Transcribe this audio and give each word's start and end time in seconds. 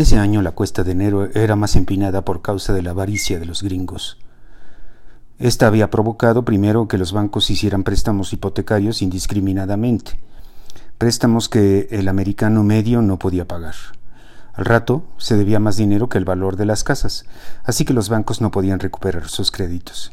Ese 0.00 0.16
año 0.16 0.40
la 0.40 0.52
cuesta 0.52 0.82
de 0.82 0.92
enero 0.92 1.28
era 1.34 1.56
más 1.56 1.76
empinada 1.76 2.24
por 2.24 2.40
causa 2.40 2.72
de 2.72 2.80
la 2.80 2.92
avaricia 2.92 3.38
de 3.38 3.44
los 3.44 3.62
gringos. 3.62 4.16
Esta 5.38 5.66
había 5.66 5.90
provocado 5.90 6.42
primero 6.42 6.88
que 6.88 6.96
los 6.96 7.12
bancos 7.12 7.50
hicieran 7.50 7.82
préstamos 7.82 8.32
hipotecarios 8.32 9.02
indiscriminadamente, 9.02 10.18
préstamos 10.96 11.50
que 11.50 11.86
el 11.90 12.08
americano 12.08 12.64
medio 12.64 13.02
no 13.02 13.18
podía 13.18 13.46
pagar. 13.46 13.74
Al 14.54 14.64
rato 14.64 15.04
se 15.18 15.36
debía 15.36 15.60
más 15.60 15.76
dinero 15.76 16.08
que 16.08 16.16
el 16.16 16.24
valor 16.24 16.56
de 16.56 16.64
las 16.64 16.82
casas, 16.82 17.26
así 17.64 17.84
que 17.84 17.92
los 17.92 18.08
bancos 18.08 18.40
no 18.40 18.50
podían 18.50 18.80
recuperar 18.80 19.28
sus 19.28 19.50
créditos. 19.50 20.12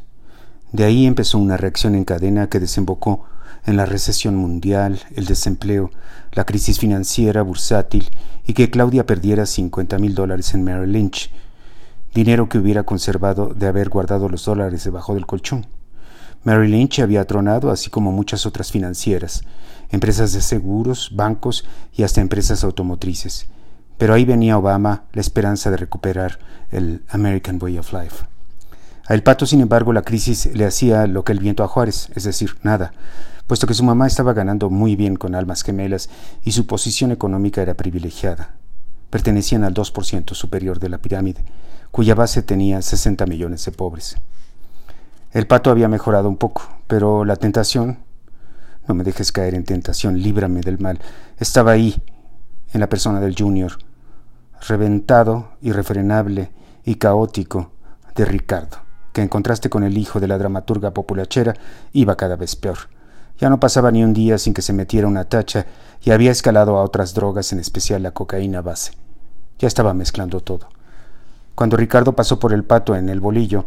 De 0.70 0.84
ahí 0.84 1.06
empezó 1.06 1.38
una 1.38 1.56
reacción 1.56 1.94
en 1.94 2.04
cadena 2.04 2.50
que 2.50 2.60
desembocó 2.60 3.24
en 3.64 3.78
la 3.78 3.86
recesión 3.86 4.36
mundial, 4.36 5.00
el 5.14 5.24
desempleo, 5.24 5.90
la 6.32 6.44
crisis 6.44 6.78
financiera 6.78 7.40
bursátil 7.40 8.10
y 8.48 8.54
que 8.54 8.70
Claudia 8.70 9.04
perdiera 9.04 9.44
50 9.44 9.98
mil 9.98 10.14
dólares 10.14 10.54
en 10.54 10.64
Merrill 10.64 10.90
Lynch, 10.90 11.30
dinero 12.14 12.48
que 12.48 12.56
hubiera 12.56 12.82
conservado 12.82 13.52
de 13.54 13.66
haber 13.66 13.90
guardado 13.90 14.30
los 14.30 14.46
dólares 14.46 14.82
debajo 14.82 15.14
del 15.14 15.26
colchón. 15.26 15.66
Merrill 16.44 16.70
Lynch 16.70 17.00
había 17.00 17.26
tronado, 17.26 17.70
así 17.70 17.90
como 17.90 18.10
muchas 18.10 18.46
otras 18.46 18.72
financieras, 18.72 19.42
empresas 19.90 20.32
de 20.32 20.40
seguros, 20.40 21.10
bancos 21.12 21.66
y 21.94 22.04
hasta 22.04 22.22
empresas 22.22 22.64
automotrices. 22.64 23.48
Pero 23.98 24.14
ahí 24.14 24.24
venía 24.24 24.56
Obama 24.56 25.04
la 25.12 25.20
esperanza 25.20 25.70
de 25.70 25.76
recuperar 25.76 26.38
el 26.70 27.02
American 27.10 27.58
Way 27.60 27.78
of 27.78 27.92
Life. 27.92 28.24
A 29.06 29.12
El 29.12 29.22
Pato, 29.22 29.44
sin 29.44 29.60
embargo, 29.60 29.92
la 29.92 30.02
crisis 30.02 30.46
le 30.54 30.64
hacía 30.64 31.06
lo 31.06 31.22
que 31.22 31.32
el 31.32 31.40
viento 31.40 31.64
a 31.64 31.68
Juárez, 31.68 32.08
es 32.14 32.24
decir, 32.24 32.56
nada, 32.62 32.92
puesto 33.48 33.66
que 33.66 33.74
su 33.74 33.82
mamá 33.82 34.06
estaba 34.06 34.34
ganando 34.34 34.70
muy 34.70 34.94
bien 34.94 35.16
con 35.16 35.34
almas 35.34 35.62
gemelas 35.62 36.10
y 36.44 36.52
su 36.52 36.66
posición 36.66 37.10
económica 37.10 37.62
era 37.62 37.74
privilegiada. 37.74 38.54
Pertenecían 39.10 39.64
al 39.64 39.72
2% 39.72 40.34
superior 40.34 40.78
de 40.78 40.90
la 40.90 40.98
pirámide, 40.98 41.42
cuya 41.90 42.14
base 42.14 42.42
tenía 42.42 42.82
60 42.82 43.24
millones 43.24 43.64
de 43.64 43.72
pobres. 43.72 44.16
El 45.32 45.46
pato 45.46 45.70
había 45.70 45.88
mejorado 45.88 46.28
un 46.28 46.36
poco, 46.36 46.62
pero 46.86 47.24
la 47.24 47.36
tentación, 47.36 48.00
no 48.86 48.94
me 48.94 49.02
dejes 49.02 49.32
caer 49.32 49.54
en 49.54 49.64
tentación, 49.64 50.22
líbrame 50.22 50.60
del 50.60 50.78
mal, 50.78 51.00
estaba 51.38 51.72
ahí, 51.72 52.02
en 52.74 52.80
la 52.80 52.90
persona 52.90 53.18
del 53.18 53.34
junior, 53.34 53.78
reventado, 54.68 55.52
irrefrenable 55.62 56.50
y 56.84 56.96
caótico 56.96 57.72
de 58.14 58.26
Ricardo, 58.26 58.76
que 59.14 59.22
en 59.22 59.28
contraste 59.28 59.70
con 59.70 59.84
el 59.84 59.96
hijo 59.96 60.20
de 60.20 60.28
la 60.28 60.36
dramaturga 60.36 60.92
populachera 60.92 61.54
iba 61.92 62.14
cada 62.16 62.36
vez 62.36 62.54
peor. 62.54 62.97
Ya 63.38 63.50
no 63.50 63.60
pasaba 63.60 63.90
ni 63.90 64.02
un 64.02 64.12
día 64.12 64.36
sin 64.38 64.52
que 64.52 64.62
se 64.62 64.72
metiera 64.72 65.06
una 65.06 65.24
tacha 65.24 65.66
y 66.02 66.10
había 66.10 66.30
escalado 66.30 66.76
a 66.76 66.82
otras 66.82 67.14
drogas, 67.14 67.52
en 67.52 67.60
especial 67.60 68.02
la 68.02 68.10
cocaína 68.10 68.62
base. 68.62 68.92
Ya 69.58 69.68
estaba 69.68 69.94
mezclando 69.94 70.40
todo. 70.40 70.68
Cuando 71.54 71.76
Ricardo 71.76 72.14
pasó 72.14 72.38
por 72.38 72.52
el 72.52 72.64
pato 72.64 72.94
en 72.96 73.08
el 73.08 73.20
bolillo, 73.20 73.64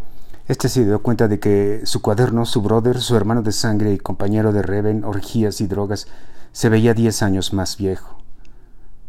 este 0.47 0.69
se 0.69 0.85
dio 0.85 1.01
cuenta 1.01 1.27
de 1.27 1.39
que 1.39 1.81
su 1.85 2.01
cuaderno, 2.01 2.45
su 2.45 2.61
brother, 2.61 2.99
su 2.99 3.15
hermano 3.15 3.41
de 3.41 3.51
sangre 3.51 3.93
y 3.93 3.97
compañero 3.97 4.51
de 4.51 4.61
reven, 4.61 5.03
orgías 5.03 5.61
y 5.61 5.67
drogas, 5.67 6.07
se 6.51 6.69
veía 6.69 6.93
diez 6.93 7.21
años 7.23 7.53
más 7.53 7.77
viejo. 7.77 8.17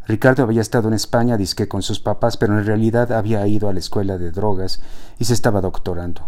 Ricardo 0.05 0.43
había 0.43 0.61
estado 0.61 0.89
en 0.89 0.93
España 0.93 1.37
disque 1.37 1.67
con 1.67 1.81
sus 1.81 1.99
papás, 1.99 2.35
pero 2.37 2.57
en 2.57 2.65
realidad 2.65 3.11
había 3.13 3.45
ido 3.47 3.69
a 3.69 3.73
la 3.73 3.79
escuela 3.79 4.17
de 4.17 4.31
drogas 4.31 4.81
y 5.17 5.25
se 5.25 5.33
estaba 5.33 5.61
doctorando. 5.61 6.27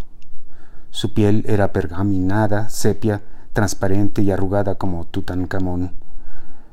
Su 0.92 1.14
piel 1.14 1.44
era 1.48 1.74
pergaminada, 1.74 2.70
sepia, 2.70 3.22
transparente 3.56 4.22
y 4.22 4.32
arrugada 4.32 4.76
como 4.76 5.06
Tutankamón. 5.06 5.94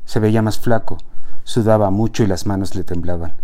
Se 0.05 0.19
veía 0.19 0.43
más 0.43 0.59
flaco, 0.59 0.99
sudaba 1.45 1.91
mucho 1.91 2.25
y 2.25 2.27
las 2.27 2.45
manos 2.45 2.75
le 2.75 2.83
temblaban. 2.83 3.35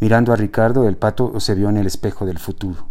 Mirando 0.00 0.32
a 0.32 0.36
Ricardo, 0.36 0.88
el 0.88 0.96
pato 0.96 1.38
se 1.38 1.54
vio 1.54 1.68
en 1.68 1.76
el 1.76 1.86
espejo 1.86 2.26
del 2.26 2.40
futuro. 2.40 2.88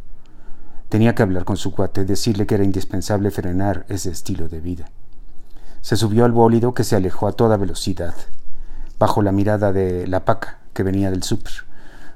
Tenía 0.88 1.14
que 1.14 1.24
hablar 1.24 1.44
con 1.44 1.58
su 1.58 1.74
cuate, 1.74 2.06
decirle 2.06 2.48
que 2.48 2.56
era 2.56 2.64
indispensable 2.64 3.32
frenar 3.32 3.86
ese 3.90 4.12
estilo 4.12 4.48
de 4.48 4.62
vida. 4.62 4.86
Se 5.82 5.98
subió 5.98 6.24
al 6.24 6.32
bólido 6.32 6.74
que 6.74 6.86
se 6.86 6.96
alejó 6.96 7.28
a 7.28 7.34
toda 7.34 7.58
velocidad, 7.58 8.16
bajo 8.98 9.22
la 9.22 9.34
mirada 9.34 9.74
de 9.74 10.08
la 10.08 10.24
paca 10.24 10.60
que 10.74 10.84
venía 10.84 11.12
del 11.12 11.24
súper. 11.24 11.52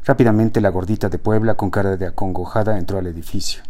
Rápidamente 0.05 0.61
la 0.61 0.69
gordita 0.69 1.09
de 1.09 1.19
Puebla, 1.19 1.55
con 1.55 1.71
cara 1.71 1.97
de 1.97 2.07
acongojada, 2.07 2.77
entró 2.77 2.99
al 2.99 3.07
edificio. 3.07 3.63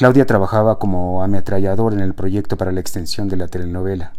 Claudia 0.00 0.24
trabajaba 0.24 0.78
como 0.78 1.22
ametrallador 1.22 1.92
en 1.92 2.00
el 2.00 2.14
proyecto 2.14 2.56
para 2.56 2.72
la 2.72 2.80
extensión 2.80 3.28
de 3.28 3.36
la 3.36 3.48
telenovela. 3.48 4.14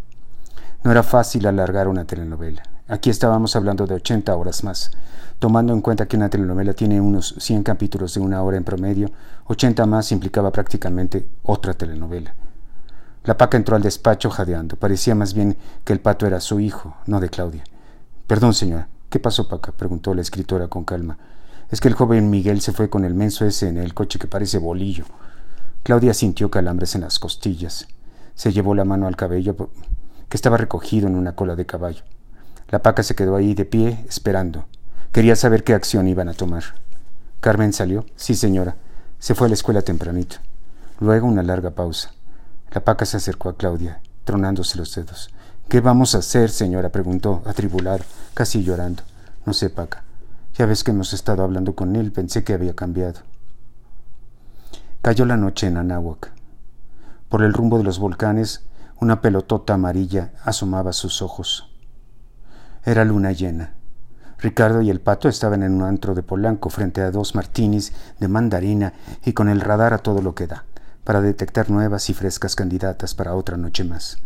No 0.84 0.92
era 0.92 1.02
fácil 1.02 1.48
alargar 1.48 1.88
una 1.88 2.06
telenovela. 2.06 2.62
Aquí 2.88 3.10
estábamos 3.10 3.56
hablando 3.56 3.88
de 3.88 3.96
80 3.96 4.36
horas 4.36 4.64
más. 4.64 4.92
Tomando 5.40 5.74
en 5.74 5.82
cuenta 5.82 6.08
que 6.08 6.18
una 6.18 6.30
telenovela 6.30 6.74
tiene 6.74 7.02
unos 7.02 7.34
100 7.40 7.64
capítulos 7.64 8.14
de 8.14 8.20
una 8.20 8.44
hora 8.44 8.58
en 8.58 8.64
promedio, 8.64 9.10
80 9.48 9.84
más 9.88 10.12
implicaba 10.12 10.52
prácticamente 10.52 11.28
otra 11.42 11.74
telenovela. 11.74 12.36
La 13.24 13.36
paca 13.36 13.58
entró 13.58 13.76
al 13.76 13.82
despacho 13.82 14.30
jadeando. 14.30 14.76
Parecía 14.76 15.16
más 15.16 15.34
bien 15.34 15.58
que 15.84 15.94
el 15.94 16.00
pato 16.00 16.28
era 16.28 16.42
su 16.42 16.60
hijo, 16.60 16.96
no 17.08 17.20
de 17.20 17.30
Claudia. 17.32 17.64
Perdón, 18.28 18.54
señora. 18.54 18.88
¿Qué 19.10 19.18
pasó, 19.18 19.48
paca? 19.48 19.72
preguntó 19.72 20.14
la 20.14 20.22
escritora 20.22 20.68
con 20.68 20.84
calma. 20.84 21.18
Es 21.72 21.82
que 21.82 21.88
el 21.88 21.96
joven 21.96 22.30
Miguel 22.30 22.62
se 22.62 22.72
fue 22.72 22.88
con 22.88 23.04
el 23.04 23.16
menso 23.16 23.46
ese 23.48 23.68
en 23.68 23.80
el 23.80 23.96
coche 23.96 24.20
que 24.20 24.28
parece 24.28 24.60
bolillo. 24.60 25.06
Claudia 25.84 26.14
sintió 26.14 26.52
calambres 26.52 26.96
en 26.96 27.02
las 27.02 27.20
costillas. 27.20 27.88
Se 28.36 28.54
llevó 28.54 28.76
la 28.76 28.86
mano 28.86 29.08
al 29.08 29.16
cabello 29.16 29.56
que 30.30 30.38
estaba 30.38 30.58
recogido 30.58 31.08
en 31.08 31.16
una 31.16 31.36
cola 31.36 31.56
de 31.56 31.66
caballo. 31.66 32.04
La 32.70 32.82
paca 32.82 33.04
se 33.04 33.16
quedó 33.16 33.36
ahí 33.36 33.54
de 33.54 33.66
pie, 33.66 34.06
esperando. 34.08 34.66
Quería 35.12 35.36
saber 35.36 35.64
qué 35.64 35.74
acción 35.74 36.08
iban 36.08 36.30
a 36.30 36.34
tomar. 36.34 36.64
Carmen 37.42 37.74
salió. 37.74 38.06
Sí, 38.16 38.36
señora. 38.36 38.76
Se 39.20 39.36
fue 39.36 39.48
a 39.48 39.50
la 39.50 39.56
escuela 39.56 39.82
tempranito. 39.82 40.38
Luego 41.00 41.28
una 41.28 41.44
larga 41.44 41.72
pausa. 41.72 42.14
La 42.72 42.84
paca 42.84 43.06
se 43.06 43.18
acercó 43.18 43.50
a 43.50 43.58
Claudia, 43.58 44.02
tronándose 44.24 44.78
los 44.78 44.96
dedos. 44.96 45.32
¿Qué 45.68 45.82
vamos 45.82 46.16
a 46.16 46.20
hacer, 46.20 46.50
señora? 46.50 46.90
preguntó, 46.90 47.42
atribulado, 47.46 48.04
casi 48.34 48.64
llorando. 48.64 49.04
No 49.46 49.54
sé, 49.54 49.70
Paca. 49.70 50.04
Ya 50.58 50.66
ves 50.66 50.84
que 50.84 50.92
hemos 50.92 51.14
estado 51.14 51.44
hablando 51.44 51.76
con 51.76 51.96
él. 51.96 52.12
Pensé 52.12 52.44
que 52.44 52.54
había 52.54 52.76
cambiado. 52.76 53.22
Cayó 55.02 55.26
la 55.26 55.36
noche 55.36 55.66
en 55.66 55.78
Anáhuac. 55.78 56.32
Por 57.28 57.42
el 57.42 57.54
rumbo 57.54 57.80
de 57.80 57.84
los 57.84 57.98
volcanes, 57.98 58.68
una 59.00 59.20
pelotota 59.20 59.74
amarilla 59.74 60.32
asomaba 60.44 60.94
sus 60.94 61.24
ojos. 61.24 61.74
Era 62.86 63.04
luna 63.04 63.32
llena. 63.32 63.74
Ricardo 64.38 64.84
y 64.84 64.92
el 64.92 65.02
pato 65.02 65.28
estaban 65.28 65.64
en 65.64 65.74
un 65.74 65.82
antro 65.82 66.14
de 66.14 66.22
Polanco 66.22 66.70
frente 66.70 67.02
a 67.02 67.10
dos 67.10 67.34
martinis 67.34 67.94
de 68.20 68.28
mandarina 68.28 68.94
y 69.26 69.34
con 69.34 69.50
el 69.50 69.62
radar 69.62 69.96
a 69.96 69.98
todo 69.98 70.22
lo 70.22 70.36
que 70.36 70.46
da, 70.46 70.66
para 71.04 71.20
detectar 71.20 71.72
nuevas 71.72 72.12
y 72.12 72.14
frescas 72.14 72.56
candidatas 72.56 73.16
para 73.16 73.34
otra 73.34 73.58
noche 73.58 73.84
más. 73.84 74.20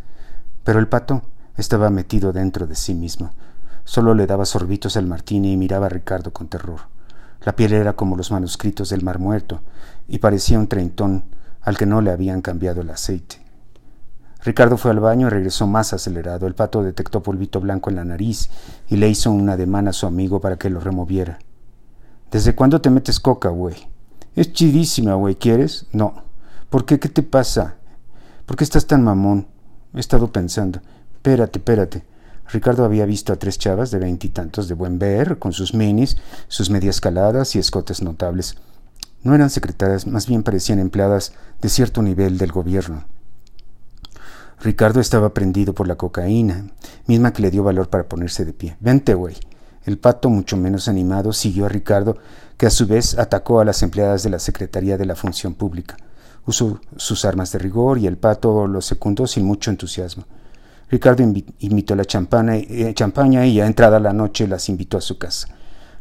Pero 0.65 0.79
el 0.79 0.89
pato 0.89 1.21
estaba 1.55 1.89
metido 1.89 2.33
dentro 2.33 2.67
de 2.67 2.75
sí 2.75 2.95
mismo. 2.95 3.31
Solo 3.85 4.13
le 4.13 4.27
daba 4.27 4.43
sorbitos 4.43 4.97
al 4.97 5.07
martini 5.07 5.53
y 5.53 5.57
miraba 5.57 5.85
a 5.85 5.89
Ricardo 5.89 6.33
con 6.33 6.49
terror. 6.49 6.93
La 7.45 7.55
piel 7.55 7.73
era 7.73 7.93
como 7.93 8.17
los 8.17 8.31
manuscritos 8.31 8.89
del 8.89 9.03
Mar 9.03 9.19
Muerto 9.19 9.61
y 10.07 10.17
parecía 10.17 10.59
un 10.59 10.67
treintón 10.67 11.25
al 11.61 11.77
que 11.77 11.85
no 11.85 12.01
le 12.01 12.11
habían 12.11 12.41
cambiado 12.41 12.81
el 12.81 12.89
aceite. 12.89 13.37
Ricardo 14.43 14.77
fue 14.77 14.91
al 14.91 14.99
baño 14.99 15.27
y 15.27 15.29
regresó 15.29 15.67
más 15.67 15.93
acelerado. 15.93 16.47
El 16.47 16.55
pato 16.55 16.83
detectó 16.83 17.21
polvito 17.21 17.59
blanco 17.59 17.89
en 17.91 17.95
la 17.97 18.03
nariz 18.03 18.49
y 18.89 18.95
le 18.97 19.09
hizo 19.09 19.31
un 19.31 19.47
ademán 19.49 19.87
a 19.87 19.93
su 19.93 20.07
amigo 20.07 20.41
para 20.41 20.57
que 20.57 20.69
lo 20.69 20.79
removiera. 20.79 21.39
¿Desde 22.31 22.55
cuándo 22.55 22.81
te 22.81 22.89
metes 22.89 23.19
coca, 23.19 23.49
güey? 23.49 23.75
Es 24.35 24.51
chidísima, 24.51 25.13
güey. 25.13 25.35
¿Quieres? 25.35 25.85
No. 25.93 26.23
¿Por 26.69 26.85
qué? 26.85 26.99
¿Qué 26.99 27.09
te 27.09 27.23
pasa? 27.23 27.75
¿Por 28.45 28.57
qué 28.57 28.63
estás 28.63 28.85
tan 28.87 29.03
mamón? 29.03 29.47
He 29.93 29.99
estado 29.99 30.31
pensando. 30.31 30.79
Espérate, 31.13 31.59
espérate. 31.59 32.03
Ricardo 32.51 32.85
había 32.85 33.05
visto 33.05 33.33
a 33.33 33.37
tres 33.37 33.57
chavas 33.57 33.91
de 33.91 33.99
veintitantos 33.99 34.67
de 34.67 34.75
buen 34.75 34.99
ver, 34.99 35.39
con 35.39 35.51
sus 35.51 35.73
minis, 35.73 36.17
sus 36.47 36.69
medias 36.69 37.01
caladas 37.01 37.55
y 37.55 37.59
escotes 37.59 38.01
notables. 38.01 38.55
No 39.23 39.33
eran 39.33 39.49
secretarias, 39.49 40.05
más 40.05 40.27
bien 40.27 40.43
parecían 40.43 40.79
empleadas 40.79 41.33
de 41.61 41.69
cierto 41.69 42.01
nivel 42.01 42.37
del 42.37 42.51
gobierno. 42.51 43.05
Ricardo 44.61 44.99
estaba 44.99 45.33
prendido 45.33 45.73
por 45.73 45.87
la 45.87 45.95
cocaína, 45.95 46.67
misma 47.07 47.33
que 47.33 47.41
le 47.41 47.51
dio 47.51 47.63
valor 47.63 47.89
para 47.89 48.07
ponerse 48.07 48.45
de 48.45 48.53
pie. 48.53 48.77
Vente, 48.79 49.13
güey. 49.13 49.35
El 49.83 49.97
pato, 49.97 50.29
mucho 50.29 50.57
menos 50.57 50.87
animado, 50.87 51.33
siguió 51.33 51.65
a 51.65 51.69
Ricardo, 51.69 52.17
que 52.57 52.65
a 52.65 52.71
su 52.71 52.87
vez 52.87 53.17
atacó 53.17 53.59
a 53.59 53.65
las 53.65 53.83
empleadas 53.83 54.23
de 54.23 54.29
la 54.29 54.39
Secretaría 54.39 54.97
de 54.97 55.05
la 55.05 55.15
Función 55.15 55.53
Pública. 55.53 55.97
Usó 56.45 56.79
sus 56.95 57.25
armas 57.25 57.51
de 57.51 57.59
rigor 57.59 57.97
y 57.97 58.07
el 58.07 58.17
pato 58.17 58.67
lo 58.67 58.81
secundó 58.81 59.27
sin 59.27 59.45
mucho 59.45 59.71
entusiasmo. 59.71 60.25
Ricardo 60.89 61.23
invitó 61.23 61.95
la 61.95 62.03
eh, 62.03 62.93
champaña 62.93 63.45
y 63.45 63.55
ya 63.55 63.65
entrada 63.65 63.99
la 63.99 64.13
noche 64.13 64.47
las 64.47 64.69
invitó 64.69 64.97
a 64.97 65.01
su 65.01 65.17
casa. 65.17 65.47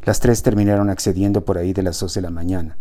Las 0.03 0.19
tres 0.19 0.43
terminaron 0.43 0.89
accediendo 0.89 1.43
por 1.43 1.57
ahí 1.57 1.73
de 1.73 1.81
las 1.81 1.99
dos 1.99 2.13
de 2.13 2.21
la 2.21 2.29
mañana. 2.29 2.77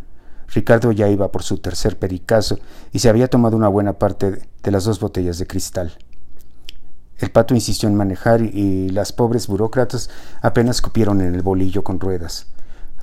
Ricardo 0.48 0.92
ya 0.92 1.08
iba 1.08 1.32
por 1.32 1.42
su 1.42 1.58
tercer 1.58 1.98
pericazo 1.98 2.58
y 2.92 2.98
se 2.98 3.08
había 3.08 3.28
tomado 3.28 3.56
una 3.56 3.68
buena 3.68 3.94
parte 3.94 4.42
de 4.62 4.70
las 4.70 4.84
dos 4.84 5.00
botellas 5.00 5.38
de 5.38 5.46
cristal. 5.46 5.96
El 7.18 7.30
pato 7.30 7.54
insistió 7.54 7.88
en 7.88 7.94
manejar 7.94 8.42
y 8.42 8.90
las 8.90 9.12
pobres 9.12 9.46
burócratas 9.46 10.10
apenas 10.42 10.82
cupieron 10.82 11.20
en 11.22 11.34
el 11.34 11.42
bolillo 11.42 11.82
con 11.82 12.00
ruedas. 12.00 12.48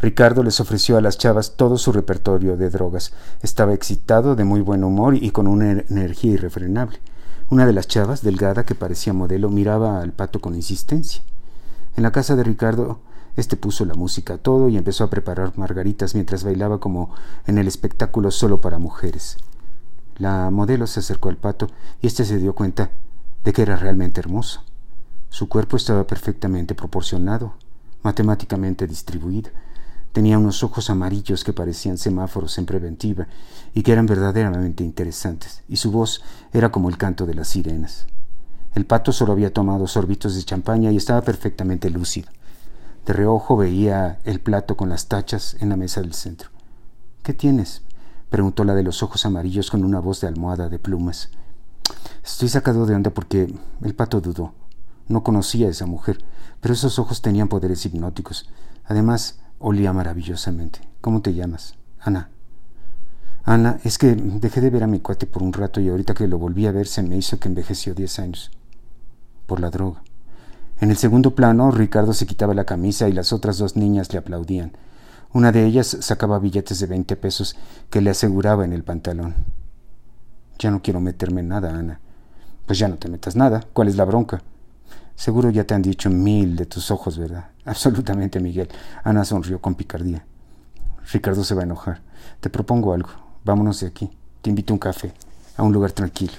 Ricardo 0.01 0.43
les 0.43 0.59
ofreció 0.59 0.97
a 0.97 1.01
las 1.01 1.17
chavas 1.17 1.55
todo 1.55 1.77
su 1.77 1.91
repertorio 1.91 2.57
de 2.57 2.69
drogas. 2.69 3.13
Estaba 3.41 3.73
excitado, 3.73 4.35
de 4.35 4.43
muy 4.43 4.61
buen 4.61 4.83
humor 4.83 5.15
y 5.15 5.31
con 5.31 5.47
una 5.47 5.71
energía 5.71 6.33
irrefrenable. 6.33 6.99
Una 7.51 7.65
de 7.65 7.73
las 7.73 7.89
chavas, 7.89 8.21
delgada, 8.21 8.65
que 8.65 8.75
parecía 8.75 9.11
modelo, 9.11 9.49
miraba 9.49 9.99
al 9.99 10.13
pato 10.13 10.39
con 10.39 10.55
insistencia. 10.55 11.21
En 11.97 12.03
la 12.03 12.13
casa 12.13 12.37
de 12.37 12.45
Ricardo, 12.45 13.01
este 13.35 13.57
puso 13.57 13.83
la 13.83 13.93
música 13.93 14.35
a 14.35 14.37
todo 14.37 14.69
y 14.69 14.77
empezó 14.77 15.03
a 15.03 15.09
preparar 15.09 15.57
margaritas 15.57 16.15
mientras 16.15 16.45
bailaba 16.45 16.79
como 16.79 17.13
en 17.45 17.57
el 17.57 17.67
espectáculo 17.67 18.31
solo 18.31 18.61
para 18.61 18.77
mujeres. 18.77 19.35
La 20.17 20.49
modelo 20.49 20.87
se 20.87 21.01
acercó 21.01 21.27
al 21.27 21.35
pato 21.35 21.67
y 22.01 22.07
éste 22.07 22.23
se 22.23 22.37
dio 22.37 22.55
cuenta 22.55 22.91
de 23.43 23.51
que 23.51 23.63
era 23.63 23.75
realmente 23.75 24.21
hermoso. 24.21 24.63
Su 25.27 25.49
cuerpo 25.49 25.75
estaba 25.75 26.07
perfectamente 26.07 26.73
proporcionado, 26.73 27.55
matemáticamente 28.01 28.87
distribuido 28.87 29.51
Tenía 30.11 30.37
unos 30.37 30.63
ojos 30.63 30.89
amarillos 30.89 31.43
que 31.43 31.53
parecían 31.53 31.97
semáforos 31.97 32.57
en 32.57 32.65
preventiva 32.65 33.27
y 33.73 33.83
que 33.83 33.93
eran 33.93 34.05
verdaderamente 34.05 34.83
interesantes, 34.83 35.63
y 35.69 35.77
su 35.77 35.91
voz 35.91 36.21
era 36.51 36.71
como 36.71 36.89
el 36.89 36.97
canto 36.97 37.25
de 37.25 37.33
las 37.33 37.47
sirenas. 37.47 38.07
El 38.73 38.85
pato 38.85 39.11
solo 39.11 39.33
había 39.33 39.53
tomado 39.53 39.87
sorbitos 39.87 40.35
de 40.35 40.43
champaña 40.43 40.91
y 40.91 40.97
estaba 40.97 41.21
perfectamente 41.21 41.89
lúcido. 41.89 42.29
De 43.05 43.13
reojo 43.13 43.57
veía 43.57 44.19
el 44.23 44.39
plato 44.39 44.77
con 44.77 44.89
las 44.89 45.07
tachas 45.07 45.57
en 45.59 45.69
la 45.69 45.75
mesa 45.75 46.01
del 46.01 46.13
centro. 46.13 46.49
¿Qué 47.23 47.33
tienes? 47.33 47.81
preguntó 48.29 48.63
la 48.63 48.75
de 48.75 48.83
los 48.83 49.03
ojos 49.03 49.25
amarillos 49.25 49.69
con 49.69 49.83
una 49.83 49.99
voz 49.99 50.21
de 50.21 50.27
almohada 50.27 50.69
de 50.69 50.79
plumas. 50.79 51.29
Estoy 52.23 52.47
sacado 52.47 52.85
de 52.85 52.95
onda 52.95 53.11
porque 53.11 53.53
el 53.81 53.95
pato 53.95 54.21
dudó. 54.21 54.53
No 55.07 55.23
conocía 55.23 55.67
a 55.67 55.71
esa 55.71 55.85
mujer, 55.85 56.23
pero 56.61 56.73
esos 56.73 56.97
ojos 56.97 57.21
tenían 57.21 57.49
poderes 57.49 57.85
hipnóticos. 57.85 58.49
Además, 58.85 59.40
Olía 59.63 59.93
maravillosamente. 59.93 60.79
¿Cómo 61.01 61.21
te 61.21 61.35
llamas? 61.35 61.75
Ana. 61.99 62.29
Ana, 63.43 63.79
es 63.83 63.99
que 63.99 64.15
dejé 64.15 64.59
de 64.59 64.71
ver 64.71 64.83
a 64.83 64.87
mi 64.87 64.99
cuate 64.99 65.27
por 65.27 65.43
un 65.43 65.53
rato 65.53 65.79
y 65.79 65.87
ahorita 65.87 66.15
que 66.15 66.27
lo 66.27 66.39
volví 66.39 66.65
a 66.65 66.71
ver 66.71 66.87
se 66.87 67.03
me 67.03 67.15
hizo 67.15 67.39
que 67.39 67.47
envejeció 67.47 67.93
diez 67.93 68.17
años. 68.17 68.49
Por 69.45 69.59
la 69.59 69.69
droga. 69.69 70.01
En 70.79 70.89
el 70.89 70.97
segundo 70.97 71.35
plano, 71.35 71.69
Ricardo 71.69 72.11
se 72.13 72.25
quitaba 72.25 72.55
la 72.55 72.65
camisa 72.65 73.07
y 73.07 73.13
las 73.13 73.33
otras 73.33 73.59
dos 73.59 73.75
niñas 73.75 74.11
le 74.11 74.17
aplaudían. 74.17 74.71
Una 75.31 75.51
de 75.51 75.63
ellas 75.63 75.95
sacaba 76.01 76.39
billetes 76.39 76.79
de 76.79 76.87
veinte 76.87 77.15
pesos 77.15 77.55
que 77.91 78.01
le 78.01 78.09
aseguraba 78.09 78.65
en 78.65 78.73
el 78.73 78.83
pantalón. 78.83 79.35
Ya 80.57 80.71
no 80.71 80.81
quiero 80.81 81.01
meterme 81.01 81.41
en 81.41 81.49
nada, 81.49 81.77
Ana. 81.77 81.99
Pues 82.65 82.79
ya 82.79 82.87
no 82.87 82.97
te 82.97 83.09
metas 83.09 83.35
nada. 83.35 83.63
¿Cuál 83.73 83.89
es 83.89 83.95
la 83.95 84.05
bronca? 84.05 84.41
Seguro 85.15 85.51
ya 85.51 85.65
te 85.65 85.75
han 85.75 85.83
dicho 85.83 86.09
mil 86.09 86.55
de 86.55 86.65
tus 86.65 86.89
ojos, 86.89 87.19
¿verdad? 87.19 87.50
Absolutamente, 87.65 88.39
Miguel. 88.39 88.69
Ana 89.03 89.23
sonrió 89.25 89.61
con 89.61 89.75
picardía. 89.75 90.25
Ricardo 91.11 91.43
se 91.43 91.55
va 91.55 91.61
a 91.61 91.65
enojar. 91.65 92.01
Te 92.39 92.49
propongo 92.49 92.93
algo. 92.93 93.09
Vámonos 93.43 93.79
de 93.79 93.87
aquí. 93.87 94.09
Te 94.41 94.49
invito 94.49 94.73
a 94.73 94.75
un 94.75 94.79
café, 94.79 95.13
a 95.57 95.63
un 95.63 95.71
lugar 95.71 95.91
tranquilo. 95.91 96.33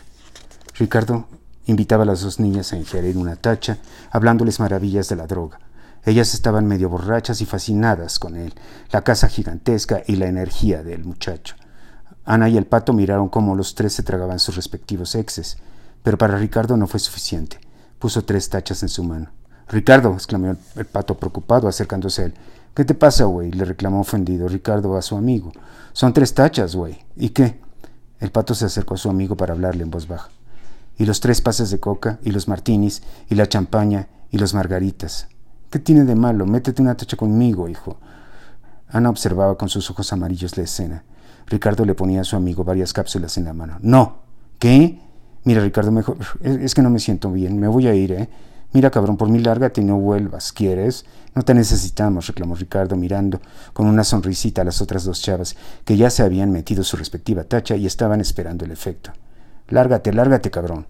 Ricardo 0.78 1.26
invitaba 1.66 2.02
a 2.02 2.06
las 2.06 2.22
dos 2.22 2.40
niñas 2.40 2.72
a 2.72 2.76
ingerir 2.76 3.16
una 3.16 3.36
tacha, 3.36 3.78
hablándoles 4.10 4.58
maravillas 4.58 5.08
de 5.08 5.16
la 5.16 5.26
droga. 5.26 5.60
Ellas 6.04 6.34
estaban 6.34 6.66
medio 6.66 6.88
borrachas 6.88 7.40
y 7.40 7.46
fascinadas 7.46 8.18
con 8.18 8.36
él, 8.36 8.54
la 8.90 9.02
casa 9.02 9.28
gigantesca 9.28 10.02
y 10.06 10.16
la 10.16 10.26
energía 10.26 10.82
del 10.82 11.04
muchacho. 11.04 11.54
Ana 12.24 12.48
y 12.48 12.56
el 12.56 12.66
pato 12.66 12.92
miraron 12.92 13.28
cómo 13.28 13.54
los 13.54 13.76
tres 13.76 13.92
se 13.92 14.02
tragaban 14.02 14.40
sus 14.40 14.56
respectivos 14.56 15.14
exes, 15.14 15.58
pero 16.02 16.18
para 16.18 16.38
Ricardo 16.38 16.76
no 16.76 16.88
fue 16.88 16.98
suficiente. 16.98 17.58
Puso 18.00 18.24
tres 18.24 18.48
tachas 18.48 18.82
en 18.82 18.88
su 18.88 19.04
mano. 19.04 19.30
Ricardo, 19.72 20.12
exclamó 20.12 20.54
el 20.76 20.84
pato 20.84 21.16
preocupado, 21.16 21.66
acercándose 21.66 22.22
a 22.22 22.24
él. 22.26 22.34
¿Qué 22.74 22.84
te 22.84 22.94
pasa, 22.94 23.24
güey? 23.24 23.50
le 23.50 23.64
reclamó 23.64 24.00
ofendido 24.00 24.46
Ricardo 24.46 24.96
a 24.96 25.02
su 25.02 25.16
amigo. 25.16 25.50
Son 25.94 26.12
tres 26.12 26.34
tachas, 26.34 26.76
güey. 26.76 26.98
¿Y 27.16 27.30
qué? 27.30 27.58
El 28.20 28.30
pato 28.30 28.54
se 28.54 28.66
acercó 28.66 28.94
a 28.94 28.98
su 28.98 29.08
amigo 29.08 29.34
para 29.34 29.54
hablarle 29.54 29.82
en 29.82 29.90
voz 29.90 30.06
baja. 30.06 30.28
Y 30.98 31.06
los 31.06 31.20
tres 31.20 31.40
pases 31.40 31.70
de 31.70 31.80
coca, 31.80 32.18
y 32.22 32.32
los 32.32 32.48
martinis, 32.48 33.02
y 33.30 33.34
la 33.34 33.48
champaña, 33.48 34.08
y 34.30 34.36
los 34.36 34.52
margaritas. 34.52 35.28
¿Qué 35.70 35.78
tiene 35.78 36.04
de 36.04 36.14
malo? 36.16 36.44
Métete 36.44 36.82
una 36.82 36.94
tacha 36.94 37.16
conmigo, 37.16 37.66
hijo. 37.66 37.98
Ana 38.88 39.08
observaba 39.08 39.56
con 39.56 39.70
sus 39.70 39.90
ojos 39.90 40.12
amarillos 40.12 40.58
la 40.58 40.64
escena. 40.64 41.02
Ricardo 41.46 41.86
le 41.86 41.94
ponía 41.94 42.20
a 42.20 42.24
su 42.24 42.36
amigo 42.36 42.62
varias 42.62 42.92
cápsulas 42.92 43.38
en 43.38 43.46
la 43.46 43.54
mano. 43.54 43.78
¡No! 43.80 44.18
¿Qué? 44.58 45.00
Mira, 45.44 45.62
Ricardo, 45.62 45.90
mejor. 45.90 46.18
Es 46.42 46.74
que 46.74 46.82
no 46.82 46.90
me 46.90 46.98
siento 46.98 47.32
bien. 47.32 47.58
Me 47.58 47.68
voy 47.68 47.86
a 47.86 47.94
ir, 47.94 48.12
¿eh? 48.12 48.28
Mira, 48.72 48.90
cabrón, 48.90 49.18
por 49.18 49.28
mí 49.28 49.38
lárgate 49.38 49.82
y 49.82 49.84
no 49.84 49.98
vuelvas. 49.98 50.52
¿Quieres? 50.52 51.04
No 51.34 51.42
te 51.42 51.52
necesitamos, 51.52 52.26
reclamó 52.26 52.54
Ricardo, 52.54 52.96
mirando 52.96 53.40
con 53.74 53.86
una 53.86 54.02
sonrisita 54.02 54.62
a 54.62 54.64
las 54.64 54.80
otras 54.80 55.04
dos 55.04 55.20
chavas, 55.20 55.56
que 55.84 55.96
ya 55.96 56.08
se 56.08 56.22
habían 56.22 56.50
metido 56.50 56.82
su 56.82 56.96
respectiva 56.96 57.44
tacha 57.44 57.76
y 57.76 57.86
estaban 57.86 58.20
esperando 58.20 58.64
el 58.64 58.70
efecto. 58.70 59.12
Lárgate, 59.68 60.12
lárgate, 60.12 60.50
cabrón. 60.50 60.86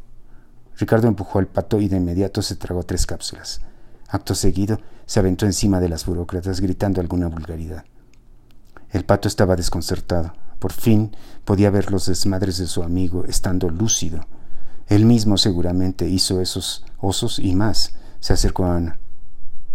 Ricardo 0.78 1.08
empujó 1.08 1.40
al 1.40 1.48
pato 1.48 1.80
y 1.80 1.88
de 1.88 1.96
inmediato 1.96 2.40
se 2.40 2.56
tragó 2.56 2.84
tres 2.84 3.04
cápsulas. 3.04 3.60
Acto 4.08 4.34
seguido, 4.34 4.80
se 5.06 5.20
aventó 5.20 5.46
encima 5.46 5.80
de 5.80 5.88
las 5.88 6.06
burócratas 6.06 6.60
gritando 6.60 7.00
alguna 7.00 7.28
vulgaridad. 7.28 7.84
El 8.90 9.04
pato 9.04 9.26
estaba 9.26 9.56
desconcertado. 9.56 10.34
Por 10.58 10.72
fin 10.72 11.16
podía 11.44 11.70
ver 11.70 11.90
los 11.90 12.06
desmadres 12.06 12.58
de 12.58 12.66
su 12.66 12.82
amigo 12.82 13.24
estando 13.24 13.68
lúcido 13.68 14.26
él 14.88 15.06
mismo 15.06 15.38
seguramente 15.38 16.08
hizo 16.08 16.40
esos 16.40 16.84
osos 16.98 17.38
y 17.38 17.54
más. 17.54 17.94
Se 18.20 18.32
acercó 18.32 18.64
a 18.64 18.76
Ana. 18.76 18.98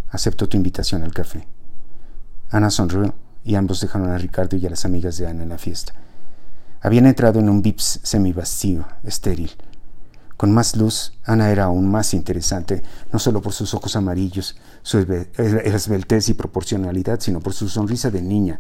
Aceptó 0.10 0.48
tu 0.48 0.58
invitación 0.58 1.04
al 1.04 1.14
café. 1.14 1.48
Ana 2.50 2.70
sonrió 2.70 3.14
y 3.44 3.56
ambos 3.56 3.82
dejaron 3.82 4.10
a 4.10 4.18
Ricardo 4.18 4.58
y 4.58 4.66
a 4.66 4.70
las 4.70 4.86
amigas 4.86 5.18
de 5.18 5.28
Ana 5.28 5.44
en 5.44 5.50
la 5.50 5.58
fiesta. 5.58 5.94
Habían 6.82 7.06
entrado 7.06 7.40
en 7.40 7.50
un 7.50 7.62
vips 7.62 8.00
semivacío, 8.04 8.86
estéril. 9.04 9.52
Con 10.38 10.52
más 10.52 10.76
luz, 10.76 11.14
Ana 11.26 11.50
era 11.50 11.64
aún 11.64 11.90
más 11.90 12.14
interesante, 12.14 12.84
no 13.12 13.18
solo 13.18 13.42
por 13.42 13.54
sus 13.54 13.74
ojos 13.74 13.96
amarillos, 13.96 14.56
su 14.84 15.00
esbeltez 15.00 16.30
y 16.30 16.36
proporcionalidad, 16.36 17.20
sino 17.20 17.40
por 17.40 17.54
su 17.54 17.68
sonrisa 17.68 18.12
de 18.12 18.22
niña 18.22 18.60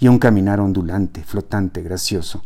y 0.00 0.08
un 0.08 0.18
caminar 0.18 0.58
ondulante, 0.58 1.22
flotante, 1.22 1.80
gracioso. 1.80 2.42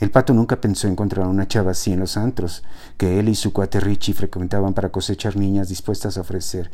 El 0.00 0.10
pato 0.10 0.32
nunca 0.32 0.62
pensó 0.62 0.88
encontrar 0.88 1.26
una 1.26 1.46
chava 1.46 1.72
así 1.72 1.92
en 1.92 2.00
los 2.00 2.16
antros, 2.16 2.64
que 2.96 3.20
él 3.20 3.28
y 3.28 3.34
su 3.34 3.52
cuate 3.52 3.80
Richie 3.80 4.14
frecuentaban 4.14 4.72
para 4.72 4.88
cosechar 4.88 5.36
niñas 5.36 5.68
dispuestas 5.68 6.16
a 6.16 6.22
ofrecer 6.22 6.70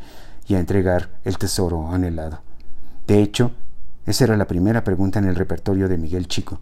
y 0.47 0.55
a 0.55 0.59
entregar 0.59 1.09
el 1.25 1.37
tesoro 1.37 1.91
anhelado. 1.91 2.39
De 3.05 3.21
hecho, 3.21 3.51
esa 4.05 4.23
era 4.23 4.37
la 4.37 4.47
primera 4.47 4.85
pregunta 4.85 5.19
en 5.19 5.25
el 5.25 5.35
repertorio 5.35 5.89
de 5.89 5.97
Miguel 5.97 6.29
Chico. 6.29 6.61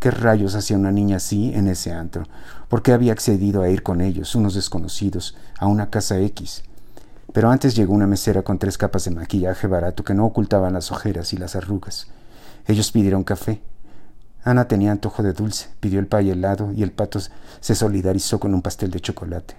¿Qué 0.00 0.10
rayos 0.10 0.54
hacía 0.54 0.76
una 0.76 0.92
niña 0.92 1.16
así 1.16 1.54
en 1.54 1.66
ese 1.66 1.92
antro? 1.92 2.24
¿Por 2.68 2.82
qué 2.82 2.92
había 2.92 3.12
accedido 3.12 3.62
a 3.62 3.70
ir 3.70 3.82
con 3.82 4.02
ellos, 4.02 4.34
unos 4.34 4.54
desconocidos, 4.54 5.34
a 5.58 5.66
una 5.66 5.88
casa 5.88 6.20
X? 6.20 6.62
Pero 7.32 7.50
antes 7.50 7.74
llegó 7.74 7.94
una 7.94 8.06
mesera 8.06 8.42
con 8.42 8.58
tres 8.58 8.76
capas 8.76 9.06
de 9.06 9.12
maquillaje 9.12 9.66
barato 9.66 10.04
que 10.04 10.12
no 10.12 10.26
ocultaban 10.26 10.74
las 10.74 10.92
ojeras 10.92 11.32
y 11.32 11.38
las 11.38 11.56
arrugas. 11.56 12.08
Ellos 12.66 12.92
pidieron 12.92 13.24
café, 13.24 13.62
Ana 14.44 14.66
tenía 14.66 14.90
antojo 14.90 15.22
de 15.22 15.32
dulce, 15.32 15.68
pidió 15.78 16.00
el 16.00 16.08
pay 16.08 16.30
helado 16.30 16.72
y 16.72 16.82
el 16.82 16.90
pato 16.90 17.20
se 17.60 17.74
solidarizó 17.74 18.40
con 18.40 18.54
un 18.54 18.62
pastel 18.62 18.90
de 18.90 19.00
chocolate. 19.00 19.54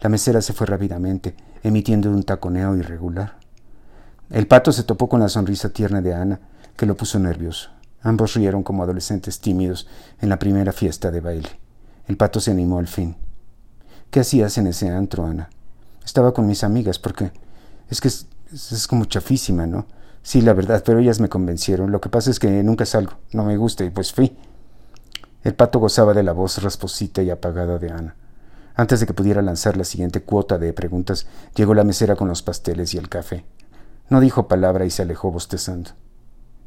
La 0.00 0.08
mesera 0.08 0.40
se 0.42 0.52
fue 0.52 0.66
rápidamente, 0.66 1.34
emitiendo 1.62 2.10
un 2.10 2.22
taconeo 2.22 2.76
irregular. 2.76 3.36
El 4.30 4.46
pato 4.46 4.70
se 4.70 4.84
topó 4.84 5.08
con 5.08 5.20
la 5.20 5.28
sonrisa 5.28 5.70
tierna 5.70 6.00
de 6.00 6.14
Ana, 6.14 6.40
que 6.76 6.86
lo 6.86 6.96
puso 6.96 7.18
nervioso. 7.18 7.70
Ambos 8.02 8.34
rieron 8.34 8.62
como 8.62 8.84
adolescentes 8.84 9.40
tímidos 9.40 9.88
en 10.20 10.28
la 10.28 10.38
primera 10.38 10.72
fiesta 10.72 11.10
de 11.10 11.20
baile. 11.20 11.48
El 12.06 12.16
pato 12.16 12.40
se 12.40 12.52
animó 12.52 12.78
al 12.78 12.86
fin. 12.86 13.16
¿Qué 14.10 14.20
hacías 14.20 14.56
en 14.58 14.68
ese 14.68 14.88
antro, 14.88 15.26
Ana? 15.26 15.50
Estaba 16.04 16.32
con 16.32 16.46
mis 16.46 16.62
amigas, 16.62 17.00
porque 17.00 17.32
es 17.90 18.00
que 18.00 18.08
es, 18.08 18.26
es 18.52 18.86
como 18.86 19.04
chafísima, 19.06 19.66
¿no? 19.66 19.86
Sí, 20.22 20.40
la 20.40 20.52
verdad, 20.52 20.82
pero 20.84 20.98
ellas 20.98 21.20
me 21.20 21.28
convencieron. 21.28 21.90
Lo 21.90 22.00
que 22.00 22.08
pasa 22.08 22.30
es 22.30 22.38
que 22.38 22.62
nunca 22.62 22.84
salgo, 22.84 23.14
no 23.32 23.44
me 23.44 23.56
gusta 23.56 23.84
y 23.84 23.90
pues 23.90 24.12
fui. 24.12 24.36
El 25.44 25.54
pato 25.54 25.78
gozaba 25.78 26.14
de 26.14 26.22
la 26.22 26.32
voz 26.32 26.62
rasposita 26.62 27.22
y 27.22 27.30
apagada 27.30 27.78
de 27.78 27.90
Ana. 27.90 28.16
Antes 28.74 29.00
de 29.00 29.06
que 29.06 29.14
pudiera 29.14 29.42
lanzar 29.42 29.76
la 29.76 29.84
siguiente 29.84 30.22
cuota 30.22 30.58
de 30.58 30.72
preguntas, 30.72 31.26
llegó 31.54 31.74
la 31.74 31.84
mesera 31.84 32.16
con 32.16 32.28
los 32.28 32.42
pasteles 32.42 32.94
y 32.94 32.98
el 32.98 33.08
café. 33.08 33.44
No 34.08 34.20
dijo 34.20 34.48
palabra 34.48 34.84
y 34.84 34.90
se 34.90 35.02
alejó 35.02 35.30
bostezando. 35.30 35.90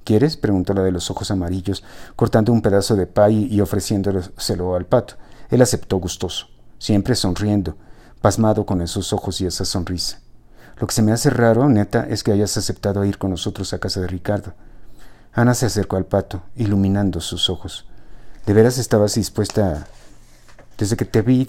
¿Quieres? 0.04 0.36
preguntó 0.36 0.74
la 0.74 0.84
de 0.84 0.92
los 0.92 1.12
ojos 1.12 1.32
amarillos, 1.32 1.84
cortando 2.16 2.52
un 2.52 2.62
pedazo 2.62 2.96
de 2.96 3.08
pay 3.08 3.48
y 3.52 3.62
ofreciéndoselo 3.62 4.76
al 4.76 4.86
pato. 4.86 5.16
Él 5.50 5.62
aceptó 5.62 5.98
gustoso, 5.98 6.48
siempre 6.80 7.16
sonriendo, 7.16 7.78
pasmado 8.22 8.66
con 8.66 8.82
esos 8.82 9.14
ojos 9.14 9.40
y 9.42 9.46
esa 9.46 9.66
sonrisa. 9.66 10.20
Lo 10.80 10.88
que 10.88 10.94
se 10.94 11.02
me 11.02 11.12
hace 11.12 11.30
raro, 11.30 11.70
neta, 11.70 12.08
es 12.10 12.24
que 12.24 12.32
hayas 12.32 12.58
aceptado 12.58 13.06
ir 13.06 13.18
con 13.18 13.32
nosotros 13.32 13.74
a 13.74 13.80
casa 13.80 14.02
de 14.02 14.08
Ricardo. 14.08 14.54
Ana 15.34 15.54
se 15.54 15.66
acercó 15.66 15.98
al 15.98 16.06
pato, 16.06 16.42
iluminando 16.56 17.22
sus 17.22 17.50
ojos. 17.50 17.88
¿De 18.46 18.54
veras 18.54 18.78
estabas 18.78 19.16
dispuesta 19.16 19.88
Desde 20.78 20.98
que 20.98 21.06
te 21.06 21.22
vi, 21.22 21.48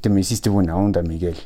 te 0.00 0.08
me 0.08 0.20
hiciste 0.20 0.48
buena 0.48 0.76
onda, 0.76 1.02
Miguel, 1.02 1.36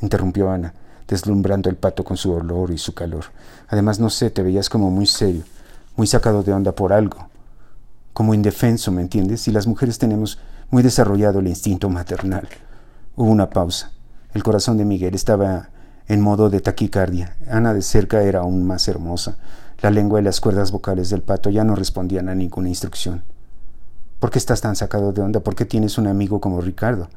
interrumpió 0.00 0.50
Ana, 0.50 0.74
deslumbrando 1.08 1.68
el 1.68 1.76
pato 1.76 2.04
con 2.04 2.16
su 2.16 2.32
olor 2.32 2.70
y 2.70 2.78
su 2.78 2.94
calor. 2.94 3.24
Además, 3.68 3.98
no 3.98 4.10
sé, 4.10 4.30
te 4.30 4.42
veías 4.42 4.68
como 4.68 4.90
muy 4.90 5.06
serio, 5.06 5.42
muy 5.96 6.06
sacado 6.06 6.42
de 6.42 6.52
onda 6.52 6.72
por 6.72 6.92
algo, 6.92 7.28
como 8.12 8.34
indefenso, 8.34 8.90
¿me 8.90 9.02
entiendes? 9.02 9.46
Y 9.48 9.52
las 9.52 9.66
mujeres 9.66 9.98
tenemos 9.98 10.38
muy 10.70 10.82
desarrollado 10.82 11.40
el 11.40 11.48
instinto 11.48 11.88
maternal. 11.88 12.48
Hubo 13.16 13.30
una 13.30 13.50
pausa. 13.50 13.92
El 14.34 14.42
corazón 14.42 14.76
de 14.76 14.84
Miguel 14.84 15.14
estaba 15.14 15.70
en 16.08 16.20
modo 16.20 16.50
de 16.50 16.60
taquicardia. 16.60 17.36
Ana 17.48 17.74
de 17.74 17.82
cerca 17.82 18.22
era 18.22 18.40
aún 18.40 18.66
más 18.66 18.88
hermosa. 18.88 19.36
La 19.80 19.90
lengua 19.90 20.20
y 20.20 20.24
las 20.24 20.40
cuerdas 20.40 20.72
vocales 20.72 21.10
del 21.10 21.22
pato 21.22 21.50
ya 21.50 21.64
no 21.64 21.76
respondían 21.76 22.28
a 22.28 22.34
ninguna 22.34 22.68
instrucción. 22.68 23.22
¿Por 24.18 24.30
qué 24.30 24.38
estás 24.38 24.60
tan 24.60 24.74
sacado 24.74 25.12
de 25.12 25.22
onda? 25.22 25.40
¿Por 25.40 25.54
qué 25.54 25.64
tienes 25.64 25.98
un 25.98 26.08
amigo 26.08 26.40
como 26.40 26.60
Ricardo? 26.60 27.08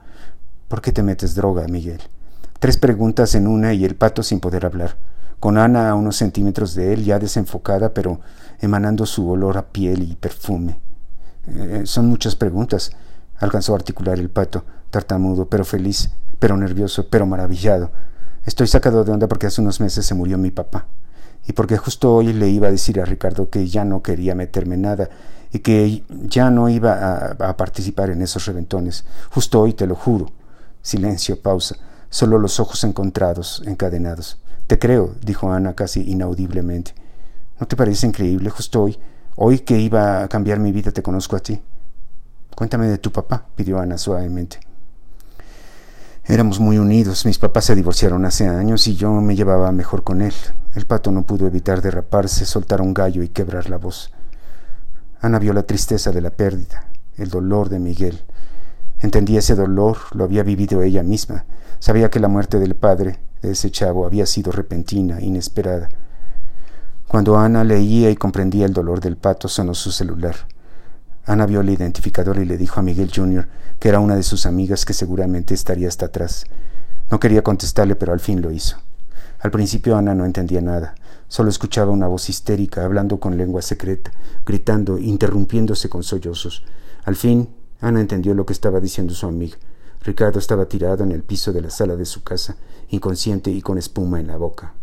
¿Por 0.67 0.81
qué 0.81 0.91
te 0.91 1.01
metes 1.01 1.33
droga, 1.33 1.67
Miguel? 1.67 2.01
Tres 2.59 2.77
preguntas 2.77 3.33
en 3.33 3.47
una 3.47 3.73
y 3.73 3.85
el 3.85 3.95
pato 3.95 4.21
sin 4.21 4.39
poder 4.39 4.67
hablar, 4.67 4.95
con 5.39 5.57
Ana 5.57 5.89
a 5.89 5.95
unos 5.95 6.17
centímetros 6.17 6.75
de 6.75 6.93
él, 6.93 7.03
ya 7.03 7.17
desenfocada, 7.17 7.93
pero 7.95 8.19
emanando 8.59 9.07
su 9.07 9.27
olor 9.27 9.57
a 9.57 9.65
piel 9.65 10.03
y 10.03 10.15
perfume. 10.15 10.79
Eh, 11.47 11.81
son 11.85 12.07
muchas 12.07 12.35
preguntas, 12.35 12.91
alcanzó 13.39 13.73
a 13.73 13.77
articular 13.77 14.19
el 14.19 14.29
pato, 14.29 14.63
tartamudo, 14.91 15.47
pero 15.47 15.65
feliz, 15.65 16.11
pero 16.37 16.55
nervioso, 16.55 17.07
pero 17.09 17.25
maravillado. 17.25 17.89
Estoy 18.45 18.67
sacado 18.67 19.03
de 19.03 19.11
onda 19.11 19.27
porque 19.27 19.47
hace 19.47 19.61
unos 19.61 19.79
meses 19.79 20.05
se 20.05 20.15
murió 20.15 20.37
mi 20.37 20.51
papá, 20.51 20.87
y 21.47 21.53
porque 21.53 21.77
justo 21.77 22.13
hoy 22.13 22.33
le 22.33 22.49
iba 22.49 22.67
a 22.67 22.71
decir 22.71 22.99
a 22.99 23.05
Ricardo 23.05 23.49
que 23.49 23.67
ya 23.67 23.85
no 23.85 24.01
quería 24.01 24.35
meterme 24.35 24.77
nada, 24.77 25.09
y 25.51 25.59
que 25.59 26.03
ya 26.09 26.49
no 26.49 26.69
iba 26.69 26.93
a, 26.93 27.49
a 27.49 27.57
participar 27.57 28.09
en 28.09 28.21
esos 28.21 28.45
reventones. 28.45 29.05
Justo 29.31 29.59
hoy, 29.61 29.73
te 29.73 29.85
lo 29.85 29.95
juro. 29.95 30.31
Silencio, 30.81 31.41
pausa 31.41 31.75
solo 32.11 32.37
los 32.37 32.59
ojos 32.59 32.83
encontrados, 32.83 33.63
encadenados. 33.65 34.37
Te 34.67 34.77
creo, 34.77 35.15
dijo 35.25 35.51
Ana 35.51 35.73
casi 35.73 36.11
inaudiblemente. 36.11 36.93
¿No 37.59 37.67
te 37.67 37.75
parece 37.75 38.05
increíble? 38.05 38.49
Justo 38.49 38.83
hoy, 38.83 38.99
hoy 39.35 39.59
que 39.59 39.79
iba 39.79 40.23
a 40.23 40.27
cambiar 40.27 40.59
mi 40.59 40.71
vida, 40.71 40.91
te 40.91 41.01
conozco 41.01 41.35
a 41.35 41.39
ti. 41.39 41.59
Cuéntame 42.55 42.87
de 42.87 42.97
tu 42.97 43.11
papá, 43.11 43.45
pidió 43.55 43.79
Ana 43.79 43.97
suavemente. 43.97 44.59
Éramos 46.31 46.61
muy 46.61 46.77
unidos. 46.77 47.25
Mis 47.25 47.37
papás 47.37 47.65
se 47.65 47.75
divorciaron 47.75 48.23
hace 48.23 48.47
años 48.47 48.87
y 48.87 48.95
yo 48.95 49.11
me 49.11 49.35
llevaba 49.35 49.69
mejor 49.73 50.05
con 50.05 50.21
él. 50.21 50.33
El 50.75 50.85
pato 50.85 51.11
no 51.11 51.23
pudo 51.23 51.45
evitar 51.45 51.81
derraparse, 51.81 52.45
soltar 52.45 52.79
un 52.79 52.93
gallo 52.93 53.21
y 53.21 53.27
quebrar 53.27 53.69
la 53.69 53.75
voz. 53.75 54.13
Ana 55.19 55.39
vio 55.39 55.51
la 55.51 55.63
tristeza 55.63 56.13
de 56.13 56.21
la 56.21 56.29
pérdida, 56.29 56.85
el 57.17 57.29
dolor 57.29 57.67
de 57.67 57.79
Miguel. 57.79 58.23
Entendía 59.01 59.39
ese 59.39 59.55
dolor, 59.55 59.97
lo 60.13 60.23
había 60.23 60.43
vivido 60.43 60.81
ella 60.81 61.03
misma. 61.03 61.43
Sabía 61.79 62.09
que 62.09 62.21
la 62.21 62.29
muerte 62.29 62.59
del 62.59 62.75
padre 62.75 63.19
de 63.41 63.51
ese 63.51 63.69
chavo 63.69 64.05
había 64.05 64.25
sido 64.25 64.53
repentina, 64.53 65.19
inesperada. 65.19 65.89
Cuando 67.09 67.37
Ana 67.37 67.65
leía 67.65 68.09
y 68.09 68.15
comprendía 68.15 68.65
el 68.65 68.71
dolor 68.71 69.01
del 69.01 69.17
pato, 69.17 69.49
sonó 69.49 69.73
su 69.73 69.91
celular. 69.91 70.37
Ana 71.25 71.45
vio 71.45 71.61
el 71.61 71.69
identificador 71.69 72.39
y 72.39 72.45
le 72.45 72.57
dijo 72.57 72.79
a 72.79 72.83
Miguel 72.83 73.11
Jr. 73.13 73.47
que 73.79 73.89
era 73.89 73.99
una 73.99 74.15
de 74.15 74.23
sus 74.23 74.45
amigas 74.45 74.85
que 74.85 74.93
seguramente 74.93 75.53
estaría 75.53 75.87
hasta 75.87 76.07
atrás. 76.07 76.45
No 77.11 77.19
quería 77.19 77.43
contestarle, 77.43 77.95
pero 77.95 78.13
al 78.13 78.19
fin 78.19 78.41
lo 78.41 78.51
hizo. 78.51 78.77
Al 79.39 79.51
principio 79.51 79.97
Ana 79.97 80.15
no 80.15 80.25
entendía 80.25 80.61
nada, 80.61 80.95
solo 81.27 81.49
escuchaba 81.49 81.91
una 81.91 82.07
voz 82.07 82.29
histérica, 82.29 82.85
hablando 82.85 83.19
con 83.19 83.37
lengua 83.37 83.61
secreta, 83.61 84.11
gritando, 84.45 84.97
interrumpiéndose 84.97 85.89
con 85.89 86.03
sollozos. 86.03 86.63
Al 87.03 87.15
fin, 87.15 87.49
Ana 87.81 88.01
entendió 88.01 88.33
lo 88.33 88.45
que 88.45 88.53
estaba 88.53 88.79
diciendo 88.79 89.13
su 89.13 89.25
amiga. 89.25 89.57
Ricardo 90.03 90.39
estaba 90.39 90.65
tirado 90.65 91.03
en 91.03 91.11
el 91.11 91.23
piso 91.23 91.53
de 91.53 91.61
la 91.61 91.69
sala 91.69 91.95
de 91.95 92.05
su 92.05 92.23
casa, 92.23 92.55
inconsciente 92.89 93.51
y 93.51 93.61
con 93.61 93.77
espuma 93.77 94.19
en 94.19 94.27
la 94.27 94.37
boca. 94.37 94.73